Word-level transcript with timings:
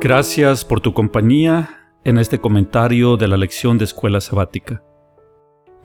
Gracias 0.00 0.64
por 0.64 0.80
tu 0.80 0.94
compañía 0.94 1.90
en 2.04 2.18
este 2.18 2.38
comentario 2.38 3.16
de 3.16 3.26
la 3.26 3.36
lección 3.36 3.78
de 3.78 3.84
escuela 3.84 4.20
sabática. 4.20 4.84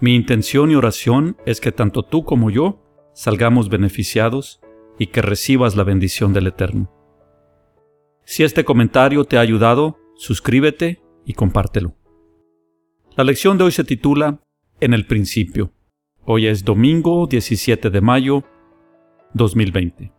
Mi 0.02 0.14
intención 0.14 0.70
y 0.70 0.75
oración 0.75 1.36
es 1.47 1.59
que 1.59 1.71
tanto 1.71 2.04
tú 2.04 2.23
como 2.23 2.52
yo 2.52 2.79
salgamos 3.15 3.70
beneficiados 3.70 4.61
y 5.00 5.07
que 5.07 5.23
recibas 5.23 5.75
la 5.75 5.84
bendición 5.84 6.32
del 6.32 6.46
Eterno. 6.46 6.91
Si 8.23 8.43
este 8.43 8.64
comentario 8.64 9.25
te 9.25 9.38
ha 9.38 9.41
ayudado, 9.41 9.97
suscríbete 10.16 11.02
y 11.25 11.33
compártelo. 11.33 11.96
La 13.16 13.24
lección 13.24 13.57
de 13.57 13.64
hoy 13.64 13.71
se 13.71 13.83
titula 13.83 14.43
En 14.80 14.93
el 14.93 15.07
principio. 15.07 15.74
Hoy 16.24 16.46
es 16.46 16.64
domingo 16.64 17.25
17 17.25 17.89
de 17.89 18.02
mayo 18.02 18.43
2020. 19.33 20.14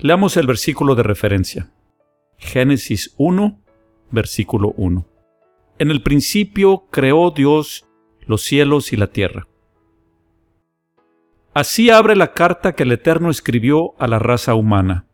Leamos 0.00 0.36
el 0.36 0.48
versículo 0.48 0.96
de 0.96 1.04
referencia. 1.04 1.72
Génesis 2.42 3.14
1, 3.16 3.62
versículo 4.10 4.74
1. 4.76 5.06
En 5.78 5.90
el 5.90 6.02
principio 6.02 6.88
creó 6.90 7.30
Dios 7.30 7.86
los 8.26 8.42
cielos 8.42 8.92
y 8.92 8.96
la 8.96 9.06
tierra. 9.06 9.46
Así 11.54 11.88
abre 11.88 12.16
la 12.16 12.32
carta 12.32 12.74
que 12.74 12.82
el 12.82 12.92
Eterno 12.92 13.30
escribió 13.30 13.94
a 13.98 14.08
la 14.08 14.18
raza 14.18 14.54
humana. 14.54 15.06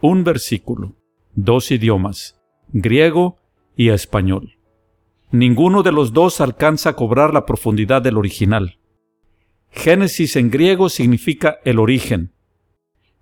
Un 0.00 0.24
versículo, 0.24 0.96
dos 1.34 1.70
idiomas, 1.70 2.38
griego 2.68 3.38
y 3.76 3.88
español. 3.90 4.58
Ninguno 5.30 5.82
de 5.82 5.92
los 5.92 6.12
dos 6.12 6.40
alcanza 6.40 6.90
a 6.90 6.96
cobrar 6.96 7.32
la 7.32 7.46
profundidad 7.46 8.02
del 8.02 8.18
original. 8.18 8.78
Génesis 9.70 10.34
en 10.36 10.50
griego 10.50 10.88
significa 10.88 11.58
el 11.64 11.78
origen. 11.78 12.32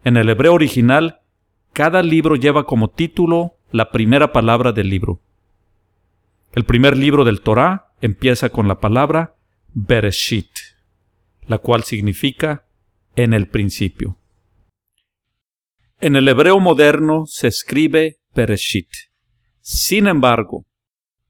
En 0.02 0.16
el 0.16 0.28
hebreo 0.30 0.54
original 0.54 1.20
cada 1.74 2.04
libro 2.04 2.36
lleva 2.36 2.66
como 2.66 2.88
título 2.88 3.56
la 3.72 3.90
primera 3.90 4.32
palabra 4.32 4.70
del 4.70 4.88
libro. 4.88 5.20
El 6.52 6.64
primer 6.64 6.96
libro 6.96 7.24
del 7.24 7.40
Torá 7.40 7.92
empieza 8.00 8.50
con 8.50 8.68
la 8.68 8.78
palabra 8.78 9.34
Bereshit, 9.72 10.50
la 11.48 11.58
cual 11.58 11.82
significa 11.82 12.68
en 13.16 13.34
el 13.34 13.48
principio. 13.48 14.20
En 15.98 16.14
el 16.14 16.28
hebreo 16.28 16.60
moderno 16.60 17.24
se 17.26 17.48
escribe 17.48 18.18
Bereshit. 18.36 18.90
Sin 19.60 20.06
embargo, 20.06 20.66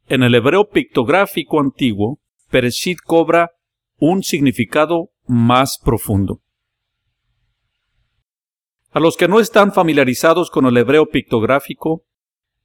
en 0.08 0.22
el 0.22 0.34
hebreo 0.34 0.68
pictográfico 0.68 1.58
antiguo, 1.58 2.20
Bereshit 2.52 2.98
cobra 3.02 3.52
un 3.96 4.22
significado 4.22 5.10
más 5.26 5.80
profundo. 5.82 6.43
A 8.94 9.00
los 9.00 9.16
que 9.16 9.26
no 9.26 9.40
están 9.40 9.72
familiarizados 9.72 10.50
con 10.50 10.66
el 10.66 10.76
hebreo 10.76 11.06
pictográfico, 11.06 12.04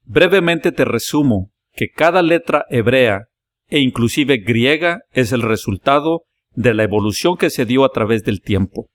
brevemente 0.03 0.71
te 0.71 0.85
resumo 0.85 1.49
que 1.73 1.89
cada 1.89 2.21
letra 2.21 2.65
hebrea 2.69 3.29
e 3.67 3.79
inclusive 3.79 4.37
griega 4.37 5.01
es 5.11 5.31
el 5.31 5.41
resultado 5.41 6.25
de 6.51 6.75
la 6.75 6.83
evolución 6.83 7.35
que 7.35 7.49
se 7.49 7.65
dio 7.65 7.83
a 7.83 7.89
través 7.89 8.23
del 8.23 8.41
tiempo. 8.41 8.91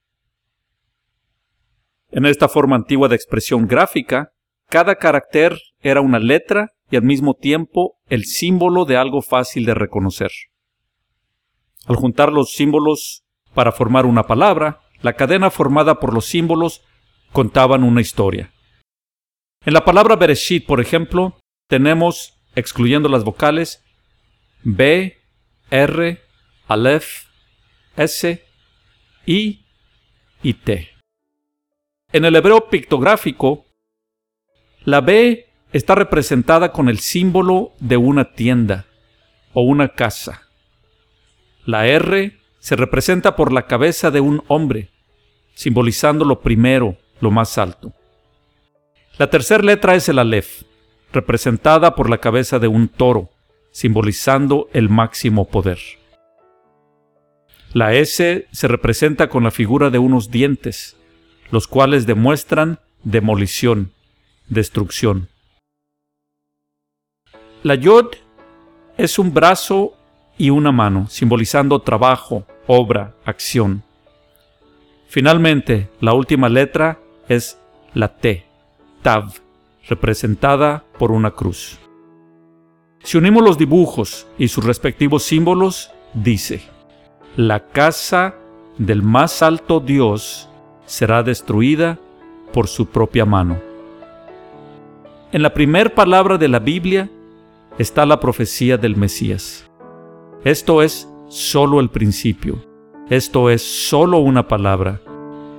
En 2.13 2.25
esta 2.25 2.49
forma 2.49 2.77
antigua 2.77 3.09
de 3.09 3.17
expresión 3.17 3.67
gráfica, 3.67 4.31
cada 4.69 4.95
carácter 4.95 5.59
era 5.81 6.01
una 6.01 6.21
letra 6.21 6.71
y 6.89 6.95
al 6.95 7.03
mismo 7.03 7.35
tiempo 7.35 7.97
el 8.07 8.27
símbolo 8.27 8.85
de 8.85 8.97
algo 8.97 9.23
fácil 9.23 9.67
de 9.67 9.75
reconocer. 9.75 10.31
Al 11.87 11.97
juntar 11.97 12.33
los 12.33 12.53
símbolos 12.53 13.25
para 13.55 13.73
formar 13.73 14.07
una 14.07 14.23
palabra, 14.23 14.83
la 15.03 15.15
cadena 15.15 15.51
formada 15.51 15.99
por 15.99 16.15
los 16.15 16.27
símbolos 16.27 16.85
contaban 17.35 17.83
una 17.83 18.01
historia. 18.01 18.53
En 19.67 19.75
la 19.75 19.85
palabra 19.85 20.15
Bereshit, 20.15 20.65
por 20.65 20.81
ejemplo, 20.81 21.37
tenemos, 21.69 22.39
excluyendo 22.55 23.09
las 23.09 23.25
vocales, 23.25 23.83
B, 24.63 25.19
R, 25.69 26.23
Aleph, 26.69 27.25
S, 27.97 28.45
I 29.27 29.65
y 30.43 30.55
T. 30.55 30.91
En 32.13 32.25
el 32.25 32.37
hebreo 32.37 32.69
pictográfico, 32.71 33.67
la 34.85 35.01
B 35.01 35.49
está 35.73 35.97
representada 35.97 36.71
con 36.71 36.89
el 36.89 37.01
símbolo 37.01 37.73
de 37.81 37.97
una 37.97 38.33
tienda 38.35 38.87
o 39.55 39.63
una 39.63 39.89
casa. 39.89 40.43
La 41.67 41.89
R 41.89 42.39
se 42.61 42.77
representa 42.77 43.35
por 43.35 43.53
la 43.53 43.67
cabeza 43.67 44.13
de 44.13 44.21
un 44.21 44.45
hombre, 44.47 44.91
simbolizando 45.55 46.25
lo 46.25 46.41
primero, 46.41 46.97
lo 47.25 47.33
más 47.33 47.59
alto. 47.59 47.93
La 49.19 49.29
tercera 49.29 49.65
letra 49.65 49.97
es 49.97 50.09
el 50.09 50.21
Aleph, 50.21 50.63
representada 51.13 51.97
por 51.97 52.09
la 52.09 52.19
cabeza 52.19 52.61
de 52.61 52.69
un 52.69 52.89
toro, 52.89 53.31
simbolizando 53.73 54.69
el 54.73 54.89
máximo 54.89 55.49
poder. 55.49 55.79
La 57.73 57.95
S 57.95 58.47
se 58.53 58.69
representa 58.69 59.29
con 59.29 59.43
la 59.43 59.51
figura 59.51 59.91
de 59.91 59.99
unos 59.99 60.31
dientes, 60.31 60.97
los 61.51 61.67
cuales 61.67 62.07
demuestran 62.07 62.79
demolición, 63.03 63.93
destrucción. 64.49 65.29
La 67.63 67.75
Yod 67.75 68.15
es 68.97 69.19
un 69.19 69.33
brazo 69.35 69.95
y 70.37 70.51
una 70.51 70.73
mano, 70.73 71.09
simbolizando 71.09 71.81
trabajo, 71.81 72.47
obra, 72.67 73.15
acción. 73.25 73.83
Finalmente, 75.09 75.89
la 76.01 76.13
última 76.13 76.49
letra 76.49 76.99
es 77.29 77.59
la 77.95 78.17
T, 78.17 78.45
Tav, 79.03 79.33
representada 79.89 80.85
por 80.99 81.13
una 81.13 81.31
cruz. 81.31 81.79
Si 83.03 83.19
unimos 83.19 83.43
los 83.43 83.59
dibujos 83.59 84.27
y 84.39 84.49
sus 84.49 84.65
respectivos 84.65 85.25
símbolos, 85.25 85.91
dice, 86.15 86.63
la 87.37 87.69
casa 87.69 88.35
del 88.79 89.03
más 89.03 89.43
alto 89.43 89.81
Dios 89.81 90.49
será 90.87 91.23
destruida 91.23 91.99
por 92.53 92.67
su 92.69 92.87
propia 92.87 93.25
mano. 93.25 93.59
En 95.33 95.43
la 95.43 95.53
primer 95.53 95.95
palabra 95.95 96.39
de 96.39 96.49
la 96.49 96.61
Biblia 96.61 97.11
está 97.79 98.07
la 98.07 98.21
profecía 98.21 98.79
del 98.79 98.97
Mesías. 98.97 99.69
Esto 100.45 100.83
es 100.83 101.09
solo 101.29 101.81
el 101.81 101.91
principio. 101.91 102.65
Esto 103.11 103.51
es 103.51 103.63
solo 103.63 104.19
una 104.19 104.47
palabra. 104.47 105.01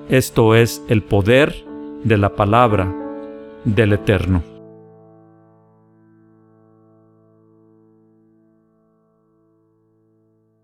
Esto 0.10 0.54
es 0.54 0.84
el 0.88 1.02
poder 1.02 1.66
de 2.04 2.18
la 2.18 2.36
palabra 2.36 2.94
del 3.64 3.94
Eterno. 3.94 4.55